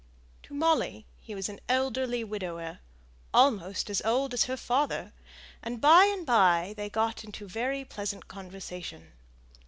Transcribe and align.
To 0.41 0.55
Molly 0.55 1.05
he 1.19 1.35
was 1.35 1.47
an 1.47 1.59
elderly 1.69 2.23
widower, 2.23 2.79
almost 3.35 3.87
as 3.87 4.01
old 4.01 4.33
as 4.33 4.45
her 4.45 4.57
father, 4.57 5.13
and 5.61 5.79
by 5.79 6.05
and 6.05 6.25
by 6.25 6.73
they 6.75 6.89
got 6.89 7.23
into 7.23 7.47
very 7.47 7.85
pleasant 7.85 8.27
conversation. 8.27 9.11